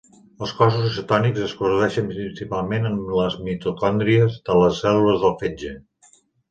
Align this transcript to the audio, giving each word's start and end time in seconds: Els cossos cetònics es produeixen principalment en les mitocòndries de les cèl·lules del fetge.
Els 0.45 0.53
cossos 0.61 0.87
cetònics 0.95 1.43
es 1.49 1.53
produeixen 1.59 2.09
principalment 2.13 2.91
en 2.91 2.99
les 3.21 3.39
mitocòndries 3.51 4.43
de 4.49 4.61
les 4.65 4.85
cèl·lules 4.87 5.25
del 5.29 5.41
fetge. 5.45 5.81